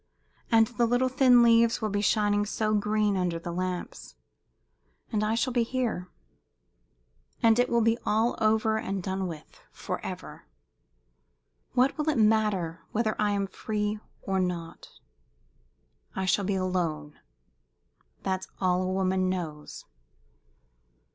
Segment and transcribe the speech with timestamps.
[0.51, 4.15] and the little thin leaves will be shining so green under the lamps
[5.11, 6.07] and I shall be here
[7.43, 10.47] and it will be all over and done with forever.
[11.73, 16.21] What will it matter whether I am free or not free?
[16.23, 17.19] I shall be alone!
[18.23, 19.85] That's all a woman knows."